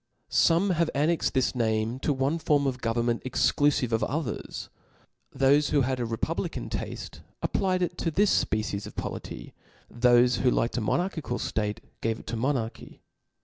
[0.29, 4.03] Some have ^^^'^ annexed this name to one form of government ex '*'* iclqfive of
[4.05, 4.67] others:
[5.37, 9.53] Thofe who had a republican tafte^ applied it to this fpecies of polity;
[9.93, 12.99] thofe who liked a monarchical ftate, gave it to monarchy f*.